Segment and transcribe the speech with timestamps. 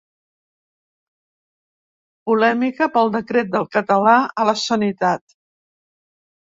[2.31, 5.41] Polèmica pel decret del català a la sanitat.